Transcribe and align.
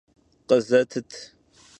Khızetıt! 0.47 1.11